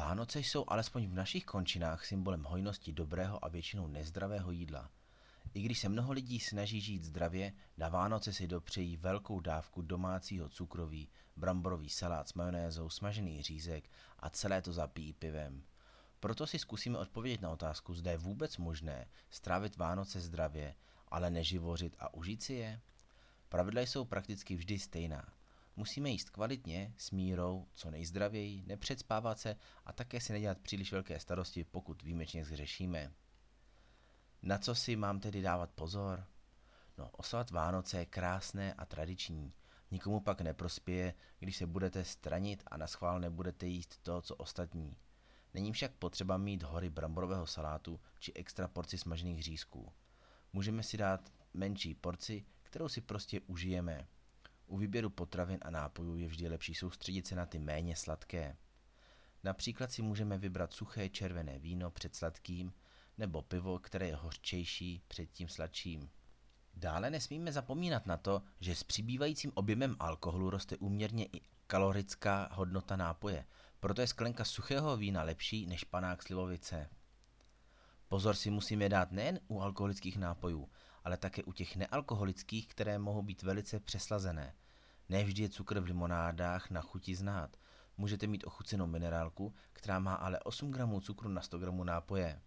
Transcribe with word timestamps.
Vánoce 0.00 0.40
jsou 0.40 0.64
alespoň 0.68 1.06
v 1.06 1.14
našich 1.14 1.44
končinách 1.44 2.04
symbolem 2.04 2.42
hojnosti 2.44 2.92
dobrého 2.92 3.44
a 3.44 3.48
většinou 3.48 3.86
nezdravého 3.86 4.50
jídla. 4.50 4.90
I 5.54 5.62
když 5.62 5.78
se 5.78 5.88
mnoho 5.88 6.12
lidí 6.12 6.40
snaží 6.40 6.80
žít 6.80 7.04
zdravě, 7.04 7.52
na 7.76 7.88
Vánoce 7.88 8.32
si 8.32 8.46
dopřejí 8.46 8.96
velkou 8.96 9.40
dávku 9.40 9.82
domácího 9.82 10.48
cukroví, 10.48 11.08
bramborový 11.36 11.88
salát 11.88 12.28
s 12.28 12.34
majonézou, 12.34 12.90
smažený 12.90 13.42
řízek 13.42 13.90
a 14.18 14.30
celé 14.30 14.62
to 14.62 14.72
zapíjí 14.72 15.12
pivem. 15.12 15.64
Proto 16.20 16.46
si 16.46 16.58
zkusíme 16.58 16.98
odpovědět 16.98 17.40
na 17.40 17.50
otázku, 17.50 17.94
zda 17.94 18.10
je 18.10 18.18
vůbec 18.18 18.56
možné 18.56 19.06
strávit 19.30 19.76
Vánoce 19.76 20.20
zdravě, 20.20 20.74
ale 21.08 21.30
neživořit 21.30 21.96
a 21.98 22.14
užít 22.14 22.42
si 22.42 22.54
je? 22.54 22.80
Pravidla 23.48 23.80
jsou 23.80 24.04
prakticky 24.04 24.56
vždy 24.56 24.78
stejná. 24.78 25.32
Musíme 25.80 26.10
jíst 26.10 26.30
kvalitně, 26.30 26.94
s 26.96 27.10
mírou, 27.10 27.68
co 27.74 27.90
nejzdravěji, 27.90 28.62
nepředspávat 28.66 29.38
se 29.38 29.56
a 29.84 29.92
také 29.92 30.20
si 30.20 30.32
nedělat 30.32 30.58
příliš 30.58 30.92
velké 30.92 31.20
starosti, 31.20 31.64
pokud 31.64 32.02
výjimečně 32.02 32.44
zřešíme. 32.44 33.12
Na 34.42 34.58
co 34.58 34.74
si 34.74 34.96
mám 34.96 35.20
tedy 35.20 35.42
dávat 35.42 35.70
pozor? 35.70 36.26
No, 36.98 37.10
oslavat 37.10 37.50
Vánoce 37.50 37.98
je 37.98 38.06
krásné 38.06 38.74
a 38.74 38.84
tradiční. 38.84 39.52
Nikomu 39.90 40.20
pak 40.20 40.40
neprospěje, 40.40 41.14
když 41.38 41.56
se 41.56 41.66
budete 41.66 42.04
stranit 42.04 42.62
a 42.66 42.76
na 42.76 42.86
schvál 42.86 43.20
nebudete 43.20 43.66
jíst 43.66 43.98
to, 44.02 44.22
co 44.22 44.36
ostatní. 44.36 44.96
Není 45.54 45.72
však 45.72 45.92
potřeba 45.92 46.36
mít 46.36 46.62
hory 46.62 46.90
bramborového 46.90 47.46
salátu 47.46 48.00
či 48.18 48.32
extra 48.32 48.68
porci 48.68 48.98
smažených 48.98 49.42
řízků. 49.42 49.92
Můžeme 50.52 50.82
si 50.82 50.96
dát 50.96 51.32
menší 51.54 51.94
porci, 51.94 52.44
kterou 52.62 52.88
si 52.88 53.00
prostě 53.00 53.40
užijeme. 53.40 54.08
U 54.70 54.76
výběru 54.76 55.10
potravin 55.10 55.58
a 55.62 55.70
nápojů 55.70 56.16
je 56.16 56.28
vždy 56.28 56.48
lepší 56.48 56.74
soustředit 56.74 57.26
se 57.26 57.34
na 57.34 57.46
ty 57.46 57.58
méně 57.58 57.96
sladké. 57.96 58.56
Například 59.44 59.92
si 59.92 60.02
můžeme 60.02 60.38
vybrat 60.38 60.72
suché 60.72 61.08
červené 61.08 61.58
víno 61.58 61.90
před 61.90 62.14
sladkým, 62.14 62.72
nebo 63.18 63.42
pivo, 63.42 63.78
které 63.78 64.06
je 64.06 64.16
hořčejší 64.16 65.02
před 65.08 65.26
tím 65.26 65.48
sladším. 65.48 66.10
Dále 66.74 67.10
nesmíme 67.10 67.52
zapomínat 67.52 68.06
na 68.06 68.16
to, 68.16 68.42
že 68.60 68.74
s 68.74 68.82
přibývajícím 68.82 69.52
objemem 69.54 69.96
alkoholu 69.98 70.50
roste 70.50 70.76
úměrně 70.76 71.26
i 71.26 71.40
kalorická 71.66 72.48
hodnota 72.52 72.96
nápoje, 72.96 73.46
proto 73.80 74.00
je 74.00 74.06
sklenka 74.06 74.44
suchého 74.44 74.96
vína 74.96 75.22
lepší 75.22 75.66
než 75.66 75.84
panák 75.84 76.22
slivovice. 76.22 76.90
Pozor 78.08 78.34
si 78.34 78.50
musíme 78.50 78.88
dát 78.88 79.12
nejen 79.12 79.40
u 79.48 79.60
alkoholických 79.60 80.18
nápojů, 80.18 80.68
ale 81.04 81.16
také 81.16 81.42
u 81.42 81.52
těch 81.52 81.76
nealkoholických, 81.76 82.66
které 82.68 82.98
mohou 82.98 83.22
být 83.22 83.42
velice 83.42 83.80
přeslazené. 83.80 84.54
Nevždy 85.08 85.42
je 85.42 85.48
cukr 85.48 85.80
v 85.80 85.84
limonádách 85.84 86.70
na 86.70 86.80
chuti 86.80 87.14
znát. 87.14 87.56
Můžete 87.96 88.26
mít 88.26 88.44
ochucenou 88.46 88.86
minerálku, 88.86 89.54
která 89.72 89.98
má 89.98 90.14
ale 90.14 90.40
8 90.40 90.70
gramů 90.70 91.00
cukru 91.00 91.28
na 91.28 91.40
100 91.40 91.58
gramů 91.58 91.84
nápoje. 91.84 92.40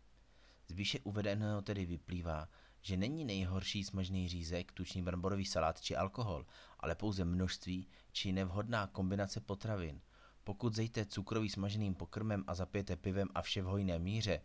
Z 0.68 0.72
výše 0.72 1.00
uvedeného 1.00 1.62
tedy 1.62 1.86
vyplývá, 1.86 2.50
že 2.82 2.98
není 2.98 3.26
nejhorší 3.26 3.84
smažný 3.84 4.30
řízek, 4.30 4.72
tučný 4.72 5.02
bramborový 5.02 5.46
salát 5.46 5.82
či 5.82 5.96
alkohol, 5.96 6.46
ale 6.80 6.96
pouze 6.96 7.26
množství 7.26 7.88
či 8.12 8.32
nevhodná 8.32 8.88
kombinace 8.88 9.40
potravin. 9.40 10.02
Pokud 10.44 10.76
zejte 10.76 11.06
cukrový 11.06 11.50
smaženým 11.50 11.96
pokrmem 11.96 12.44
a 12.48 12.56
zapijete 12.56 12.96
pivem 12.96 13.28
a 13.36 13.42
vše 13.42 13.62
v 13.62 13.66
hojné 13.66 14.00
míře, 14.00 14.42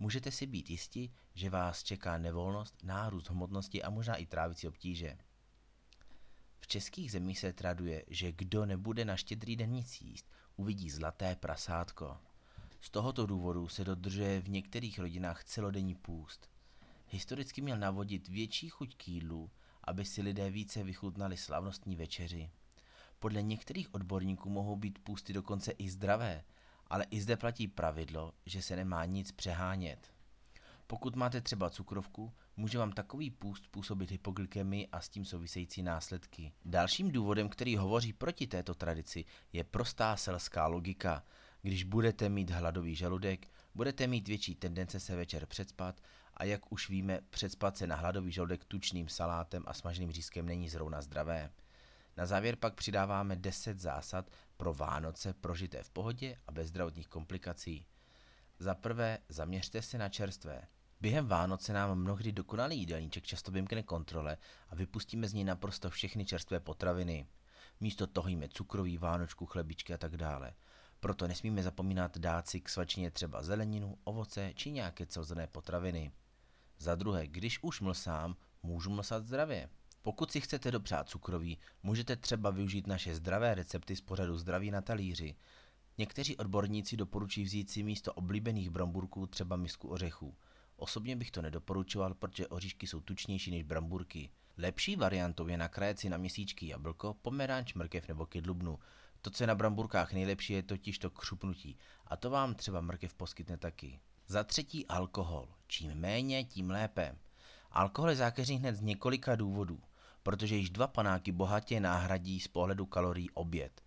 můžete 0.00 0.30
si 0.30 0.46
být 0.46 0.70
jisti, 0.70 1.10
že 1.34 1.50
vás 1.50 1.82
čeká 1.82 2.18
nevolnost, 2.18 2.74
nárůst 2.82 3.30
hmotnosti 3.30 3.82
a 3.82 3.90
možná 3.90 4.16
i 4.16 4.26
trávicí 4.26 4.68
obtíže. 4.68 5.18
V 6.60 6.66
českých 6.66 7.12
zemích 7.12 7.38
se 7.38 7.52
traduje, 7.52 8.04
že 8.08 8.32
kdo 8.32 8.66
nebude 8.66 9.04
na 9.04 9.16
štědrý 9.16 9.56
den 9.56 9.70
nic 9.70 10.00
jíst, 10.00 10.30
uvidí 10.56 10.90
zlaté 10.90 11.36
prasátko. 11.36 12.18
Z 12.80 12.90
tohoto 12.90 13.26
důvodu 13.26 13.68
se 13.68 13.84
dodržuje 13.84 14.40
v 14.40 14.48
některých 14.48 14.98
rodinách 14.98 15.44
celodenní 15.44 15.94
půst. 15.94 16.50
Historicky 17.08 17.60
měl 17.60 17.78
navodit 17.78 18.28
větší 18.28 18.68
chuť 18.68 18.96
k 18.96 19.08
jídlu, 19.08 19.50
aby 19.84 20.04
si 20.04 20.22
lidé 20.22 20.50
více 20.50 20.82
vychutnali 20.82 21.36
slavnostní 21.36 21.96
večeři. 21.96 22.50
Podle 23.18 23.42
některých 23.42 23.94
odborníků 23.94 24.50
mohou 24.50 24.76
být 24.76 24.98
půsty 24.98 25.32
dokonce 25.32 25.72
i 25.72 25.90
zdravé, 25.90 26.44
ale 26.90 27.04
i 27.10 27.20
zde 27.20 27.36
platí 27.36 27.68
pravidlo, 27.68 28.32
že 28.46 28.62
se 28.62 28.76
nemá 28.76 29.04
nic 29.04 29.32
přehánět. 29.32 30.12
Pokud 30.86 31.16
máte 31.16 31.40
třeba 31.40 31.70
cukrovku, 31.70 32.32
může 32.56 32.78
vám 32.78 32.92
takový 32.92 33.30
půst 33.30 33.68
působit 33.68 34.10
hypoglykemii 34.10 34.88
a 34.92 35.00
s 35.00 35.08
tím 35.08 35.24
související 35.24 35.82
následky. 35.82 36.52
Dalším 36.64 37.12
důvodem, 37.12 37.48
který 37.48 37.76
hovoří 37.76 38.12
proti 38.12 38.46
této 38.46 38.74
tradici, 38.74 39.24
je 39.52 39.64
prostá 39.64 40.16
selská 40.16 40.66
logika. 40.66 41.24
Když 41.62 41.84
budete 41.84 42.28
mít 42.28 42.50
hladový 42.50 42.94
žaludek, 42.94 43.48
budete 43.74 44.06
mít 44.06 44.28
větší 44.28 44.54
tendence 44.54 45.00
se 45.00 45.16
večer 45.16 45.46
předspat 45.46 46.00
a 46.34 46.44
jak 46.44 46.72
už 46.72 46.88
víme, 46.88 47.20
předspat 47.30 47.76
se 47.76 47.86
na 47.86 47.96
hladový 47.96 48.32
žaludek 48.32 48.64
tučným 48.64 49.08
salátem 49.08 49.62
a 49.66 49.74
smaženým 49.74 50.12
řízkem 50.12 50.46
není 50.46 50.68
zrovna 50.68 51.02
zdravé. 51.02 51.50
Na 52.16 52.26
závěr 52.26 52.56
pak 52.56 52.74
přidáváme 52.74 53.36
10 53.36 53.78
zásad 53.78 54.30
pro 54.56 54.74
Vánoce 54.74 55.34
prožité 55.34 55.82
v 55.82 55.90
pohodě 55.90 56.36
a 56.46 56.52
bez 56.52 56.68
zdravotních 56.68 57.08
komplikací. 57.08 57.86
Za 58.58 58.74
prvé, 58.74 59.18
zaměřte 59.28 59.82
se 59.82 59.98
na 59.98 60.08
čerstvé. 60.08 60.62
Během 61.00 61.26
Vánoce 61.26 61.72
nám 61.72 61.98
mnohdy 61.98 62.32
dokonalý 62.32 62.78
jídelníček 62.78 63.24
často 63.26 63.52
vymkne 63.52 63.82
kontrole 63.82 64.36
a 64.68 64.74
vypustíme 64.74 65.28
z 65.28 65.32
něj 65.32 65.44
naprosto 65.44 65.90
všechny 65.90 66.24
čerstvé 66.24 66.60
potraviny. 66.60 67.26
Místo 67.80 68.06
toho 68.06 68.28
jíme 68.28 68.48
cukroví, 68.48 68.98
vánočku, 68.98 69.46
chlebičky 69.46 69.94
a 69.94 69.98
tak 69.98 70.16
dále. 70.16 70.54
Proto 71.00 71.28
nesmíme 71.28 71.62
zapomínat 71.62 72.18
dát 72.18 72.48
si 72.48 72.60
k 72.60 72.68
svačině 72.68 73.10
třeba 73.10 73.42
zeleninu, 73.42 73.98
ovoce 74.04 74.52
či 74.54 74.70
nějaké 74.70 75.06
celozrnné 75.06 75.46
potraviny. 75.46 76.12
Za 76.78 76.94
druhé, 76.94 77.26
když 77.26 77.62
už 77.62 77.80
mlsám, 77.80 78.36
můžu 78.62 78.90
mlsat 78.90 79.24
zdravě. 79.24 79.68
Pokud 80.02 80.30
si 80.30 80.40
chcete 80.40 80.70
dopřát 80.70 81.08
cukroví, 81.08 81.58
můžete 81.82 82.16
třeba 82.16 82.50
využít 82.50 82.86
naše 82.86 83.14
zdravé 83.14 83.54
recepty 83.54 83.96
z 83.96 84.00
pořadu 84.00 84.38
Zdraví 84.38 84.70
na 84.70 84.80
talíři. 84.80 85.34
Někteří 85.98 86.36
odborníci 86.36 86.96
doporučují 86.96 87.46
vzít 87.46 87.70
si 87.70 87.82
místo 87.82 88.12
oblíbených 88.12 88.70
bramburků 88.70 89.26
třeba 89.26 89.56
misku 89.56 89.88
ořechů. 89.88 90.36
Osobně 90.76 91.16
bych 91.16 91.30
to 91.30 91.42
nedoporučoval, 91.42 92.14
protože 92.14 92.46
oříšky 92.46 92.86
jsou 92.86 93.00
tučnější 93.00 93.50
než 93.50 93.62
bramburky. 93.62 94.30
Lepší 94.58 94.96
variantou 94.96 95.48
je 95.48 95.58
nakrájet 95.58 95.98
si 95.98 96.08
na 96.08 96.16
měsíčky 96.16 96.68
jablko, 96.68 97.14
pomeranč, 97.14 97.74
mrkev 97.74 98.08
nebo 98.08 98.26
kydlubnu. 98.26 98.78
To, 99.20 99.30
co 99.30 99.42
je 99.42 99.46
na 99.46 99.54
bramburkách 99.54 100.12
nejlepší, 100.12 100.52
je 100.52 100.62
totiž 100.62 100.98
to 100.98 101.10
křupnutí. 101.10 101.76
A 102.06 102.16
to 102.16 102.30
vám 102.30 102.54
třeba 102.54 102.80
mrkev 102.80 103.14
poskytne 103.14 103.56
taky. 103.56 104.00
Za 104.26 104.44
třetí 104.44 104.86
alkohol. 104.86 105.48
Čím 105.66 105.94
méně, 105.94 106.44
tím 106.44 106.70
lépe. 106.70 107.16
Alkohol 107.70 108.10
je 108.10 108.16
zákeřný 108.16 108.56
hned 108.56 108.76
z 108.76 108.80
několika 108.80 109.36
důvodů, 109.36 109.80
protože 110.30 110.56
již 110.56 110.70
dva 110.70 110.86
panáky 110.86 111.32
bohatě 111.32 111.80
náhradí 111.80 112.40
z 112.40 112.48
pohledu 112.48 112.86
kalorií 112.86 113.30
oběd. 113.30 113.80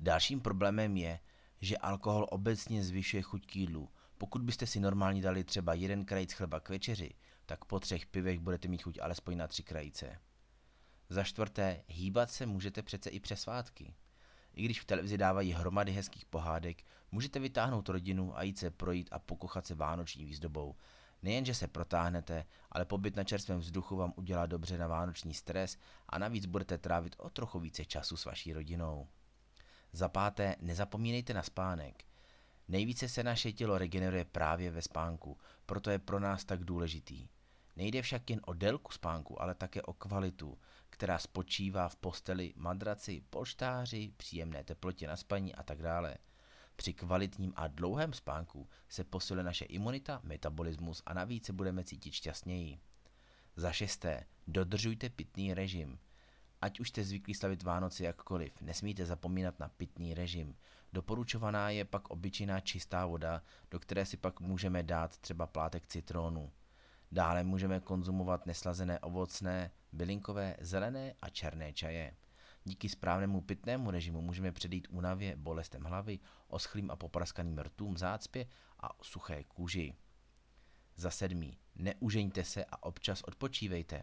Dalším 0.00 0.40
problémem 0.40 0.96
je, 0.96 1.20
že 1.60 1.76
alkohol 1.76 2.26
obecně 2.30 2.84
zvyšuje 2.84 3.22
chuť 3.22 3.46
k 3.46 3.56
jídlu. 3.56 3.88
Pokud 4.18 4.42
byste 4.42 4.66
si 4.66 4.80
normálně 4.80 5.22
dali 5.22 5.44
třeba 5.44 5.74
jeden 5.74 6.04
krajíc 6.04 6.32
chleba 6.32 6.60
k 6.60 6.68
večeři, 6.68 7.14
tak 7.46 7.64
po 7.64 7.80
třech 7.80 8.06
pivech 8.06 8.38
budete 8.38 8.68
mít 8.68 8.82
chuť 8.82 8.98
alespoň 9.02 9.36
na 9.36 9.48
tři 9.48 9.62
krajíce. 9.62 10.18
Za 11.08 11.24
čtvrté, 11.24 11.82
hýbat 11.88 12.30
se 12.30 12.46
můžete 12.46 12.82
přece 12.82 13.10
i 13.10 13.20
přes 13.20 13.40
svátky. 13.40 13.94
I 14.54 14.64
když 14.64 14.80
v 14.80 14.84
televizi 14.84 15.18
dávají 15.18 15.52
hromady 15.52 15.92
hezkých 15.92 16.24
pohádek, 16.24 16.82
můžete 17.12 17.38
vytáhnout 17.38 17.88
rodinu 17.88 18.38
a 18.38 18.42
jít 18.42 18.58
se 18.58 18.70
projít 18.70 19.08
a 19.12 19.18
pokochat 19.18 19.66
se 19.66 19.74
vánoční 19.74 20.24
výzdobou. 20.24 20.76
Nejenže 21.22 21.54
se 21.54 21.68
protáhnete, 21.68 22.46
ale 22.72 22.84
pobyt 22.84 23.16
na 23.16 23.24
čerstvém 23.24 23.58
vzduchu 23.58 23.96
vám 23.96 24.12
udělá 24.16 24.46
dobře 24.46 24.78
na 24.78 24.86
vánoční 24.86 25.34
stres 25.34 25.78
a 26.08 26.18
navíc 26.18 26.46
budete 26.46 26.78
trávit 26.78 27.16
o 27.18 27.30
trochu 27.30 27.60
více 27.60 27.84
času 27.84 28.16
s 28.16 28.24
vaší 28.24 28.52
rodinou. 28.52 29.08
Za 29.92 30.08
páté, 30.08 30.56
nezapomínejte 30.60 31.34
na 31.34 31.42
spánek. 31.42 32.04
Nejvíce 32.68 33.08
se 33.08 33.22
naše 33.22 33.52
tělo 33.52 33.78
regeneruje 33.78 34.24
právě 34.24 34.70
ve 34.70 34.82
spánku, 34.82 35.38
proto 35.66 35.90
je 35.90 35.98
pro 35.98 36.20
nás 36.20 36.44
tak 36.44 36.64
důležitý. 36.64 37.28
Nejde 37.76 38.02
však 38.02 38.30
jen 38.30 38.40
o 38.46 38.52
délku 38.52 38.92
spánku, 38.92 39.42
ale 39.42 39.54
také 39.54 39.82
o 39.82 39.92
kvalitu, 39.92 40.58
která 40.90 41.18
spočívá 41.18 41.88
v 41.88 41.96
posteli, 41.96 42.52
madraci, 42.56 43.22
polštáři, 43.30 44.12
příjemné 44.16 44.64
teplotě 44.64 45.06
na 45.06 45.16
spaní 45.16 45.54
a 45.54 45.62
tak 45.62 45.82
dále. 45.82 46.16
Při 46.80 46.92
kvalitním 46.94 47.52
a 47.56 47.66
dlouhém 47.66 48.12
spánku 48.12 48.68
se 48.88 49.04
posiluje 49.04 49.44
naše 49.44 49.64
imunita, 49.64 50.20
metabolismus 50.22 51.02
a 51.06 51.14
navíc 51.14 51.46
se 51.46 51.52
budeme 51.52 51.84
cítit 51.84 52.12
šťastněji. 52.12 52.80
Za 53.56 53.72
šesté, 53.72 54.26
dodržujte 54.46 55.08
pitný 55.08 55.54
režim. 55.54 55.98
Ať 56.60 56.80
už 56.80 56.88
jste 56.88 57.04
zvyklí 57.04 57.34
slavit 57.34 57.62
Vánoce 57.62 58.04
jakkoliv, 58.04 58.60
nesmíte 58.60 59.06
zapomínat 59.06 59.58
na 59.58 59.68
pitný 59.68 60.14
režim. 60.14 60.56
Doporučovaná 60.92 61.70
je 61.70 61.84
pak 61.84 62.10
obyčejná 62.10 62.60
čistá 62.60 63.06
voda, 63.06 63.42
do 63.70 63.80
které 63.80 64.06
si 64.06 64.16
pak 64.16 64.40
můžeme 64.40 64.82
dát 64.82 65.18
třeba 65.18 65.46
plátek 65.46 65.86
citrónu. 65.86 66.52
Dále 67.12 67.44
můžeme 67.44 67.80
konzumovat 67.80 68.46
neslazené 68.46 68.98
ovocné, 68.98 69.70
bylinkové, 69.92 70.56
zelené 70.60 71.14
a 71.22 71.28
černé 71.28 71.72
čaje. 71.72 72.16
Díky 72.64 72.88
správnému 72.88 73.40
pitnému 73.40 73.90
režimu 73.90 74.20
můžeme 74.20 74.52
předejít 74.52 74.88
únavě, 74.90 75.36
bolestem 75.36 75.82
hlavy, 75.82 76.18
oschlým 76.48 76.90
a 76.90 76.96
popraskaným 76.96 77.58
rtům, 77.58 77.96
zácpě 77.96 78.46
a 78.80 78.88
suché 79.02 79.44
kůži. 79.44 79.94
Za 80.96 81.10
sedmý, 81.10 81.58
neužeňte 81.76 82.44
se 82.44 82.64
a 82.64 82.82
občas 82.82 83.22
odpočívejte. 83.22 84.02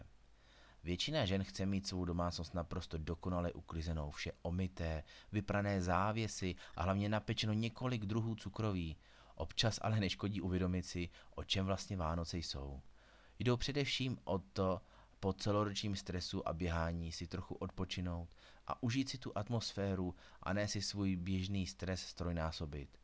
Většina 0.84 1.26
žen 1.26 1.44
chce 1.44 1.66
mít 1.66 1.88
svou 1.88 2.06
domácnost 2.06 2.54
naprosto 2.54 2.98
dokonale 2.98 3.54
uklizenou, 3.54 4.12
vše 4.12 4.32
omité, 4.42 5.04
vyprané 5.32 5.82
závěsy 5.82 6.56
a 6.76 6.84
hlavně 6.84 7.10
napečeno 7.10 7.54
několik 7.54 8.06
druhů 8.06 8.36
cukroví. 8.36 8.98
Občas 9.36 9.80
ale 9.82 10.00
neškodí 10.00 10.42
uvědomit 10.42 10.86
si, 10.86 11.10
o 11.36 11.44
čem 11.44 11.66
vlastně 11.66 11.98
Vánoce 11.98 12.38
jsou. 12.38 12.82
Jdou 13.40 13.58
především 13.58 14.18
o 14.24 14.40
to, 14.40 14.82
po 15.20 15.34
celoročním 15.34 15.96
stresu 15.96 16.48
a 16.48 16.54
běhání 16.54 17.12
si 17.12 17.28
trochu 17.28 17.56
odpočinout 17.56 18.36
a 18.68 18.84
užít 18.84 19.10
si 19.10 19.18
tu 19.18 19.38
atmosféru 19.38 20.16
a 20.44 20.54
ne 20.54 20.68
si 20.68 20.82
svůj 20.82 21.16
běžný 21.16 21.68
stres 21.68 22.02
strojnásobit. 22.02 22.98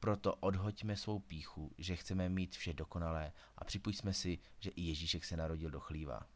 Proto 0.00 0.34
odhoďme 0.34 0.96
svou 0.96 1.18
píchu, 1.18 1.74
že 1.78 1.96
chceme 1.96 2.28
mít 2.28 2.56
vše 2.56 2.74
dokonalé 2.74 3.32
a 3.58 3.64
připujďme 3.64 4.14
si, 4.14 4.38
že 4.58 4.70
i 4.70 4.82
Ježíšek 4.82 5.24
se 5.24 5.36
narodil 5.36 5.70
do 5.70 5.80
chlíva. 5.80 6.26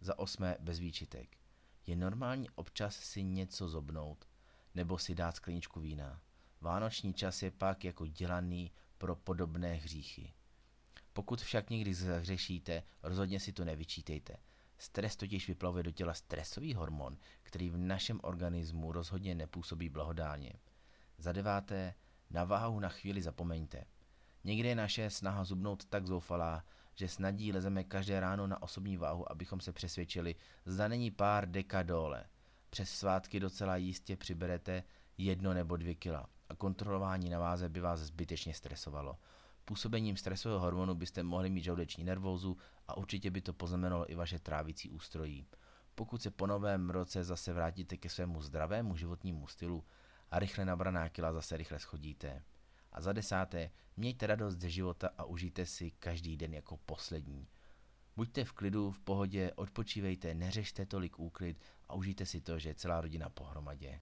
Za 0.00 0.18
osmé 0.18 0.56
bez 0.60 0.78
výčitek. 0.78 1.36
Je 1.86 1.96
normální 1.96 2.50
občas 2.50 2.96
si 2.96 3.22
něco 3.22 3.68
zobnout 3.68 4.28
nebo 4.74 4.98
si 4.98 5.14
dát 5.14 5.36
skleničku 5.36 5.80
vína. 5.80 6.20
Vánoční 6.60 7.14
čas 7.14 7.42
je 7.42 7.50
pak 7.50 7.84
jako 7.84 8.06
dělaný 8.06 8.72
pro 8.98 9.16
podobné 9.16 9.74
hříchy. 9.74 10.32
Pokud 11.12 11.40
však 11.40 11.70
někdy 11.70 11.94
zahřešíte, 11.94 12.82
rozhodně 13.02 13.40
si 13.40 13.52
to 13.52 13.64
nevyčítejte. 13.64 14.36
Stres 14.78 15.16
totiž 15.16 15.48
vyplavuje 15.48 15.82
do 15.82 15.90
těla 15.90 16.14
stresový 16.14 16.74
hormon, 16.74 17.16
který 17.42 17.70
v 17.70 17.78
našem 17.78 18.20
organismu 18.22 18.92
rozhodně 18.92 19.34
nepůsobí 19.34 19.88
blahodárně. 19.88 20.52
Za 21.18 21.32
deváté, 21.32 21.94
na 22.30 22.44
váhu 22.44 22.80
na 22.80 22.88
chvíli 22.88 23.22
zapomeňte. 23.22 23.84
Někdy 24.44 24.68
je 24.68 24.74
naše 24.74 25.10
snaha 25.10 25.44
zubnout 25.44 25.84
tak 25.84 26.06
zoufalá, 26.06 26.64
že 26.94 27.08
snadí 27.08 27.52
lezeme 27.52 27.84
každé 27.84 28.20
ráno 28.20 28.46
na 28.46 28.62
osobní 28.62 28.96
váhu, 28.96 29.32
abychom 29.32 29.60
se 29.60 29.72
přesvědčili, 29.72 30.34
zda 30.64 30.88
není 30.88 31.10
pár 31.10 31.50
deka 31.50 31.82
dole. 31.82 32.24
Přes 32.70 32.90
svátky 32.90 33.40
docela 33.40 33.76
jistě 33.76 34.16
přiberete 34.16 34.84
jedno 35.18 35.54
nebo 35.54 35.76
dvě 35.76 35.94
kila 35.94 36.28
a 36.48 36.54
kontrolování 36.54 37.30
na 37.30 37.38
váze 37.38 37.68
by 37.68 37.80
vás 37.80 38.00
zbytečně 38.00 38.54
stresovalo. 38.54 39.18
Působením 39.70 40.16
stresového 40.16 40.60
hormonu 40.60 40.94
byste 40.94 41.22
mohli 41.22 41.50
mít 41.50 41.64
žaludeční 41.64 42.04
nervózu 42.04 42.56
a 42.88 42.96
určitě 42.96 43.30
by 43.30 43.40
to 43.40 43.52
poznamenalo 43.52 44.10
i 44.10 44.14
vaše 44.14 44.38
trávicí 44.38 44.90
ústrojí. 44.90 45.46
Pokud 45.94 46.22
se 46.22 46.30
po 46.30 46.46
novém 46.46 46.90
roce 46.90 47.24
zase 47.24 47.52
vrátíte 47.52 47.96
ke 47.96 48.08
svému 48.08 48.42
zdravému 48.42 48.96
životnímu 48.96 49.46
stylu 49.46 49.84
a 50.30 50.38
rychle 50.38 50.64
nabraná 50.64 51.08
kila 51.08 51.32
zase 51.32 51.56
rychle 51.56 51.78
schodíte. 51.78 52.42
A 52.92 53.00
za 53.00 53.12
desáté, 53.12 53.70
mějte 53.96 54.26
radost 54.26 54.56
ze 54.56 54.70
života 54.70 55.10
a 55.18 55.24
užijte 55.24 55.66
si 55.66 55.90
každý 55.90 56.36
den 56.36 56.54
jako 56.54 56.76
poslední. 56.76 57.48
Buďte 58.16 58.44
v 58.44 58.52
klidu, 58.52 58.90
v 58.90 59.00
pohodě, 59.00 59.52
odpočívejte, 59.56 60.34
neřešte 60.34 60.86
tolik 60.86 61.18
úklid 61.18 61.60
a 61.88 61.94
užijte 61.94 62.26
si 62.26 62.40
to, 62.40 62.58
že 62.58 62.68
je 62.68 62.74
celá 62.74 63.00
rodina 63.00 63.28
pohromadě. 63.28 64.00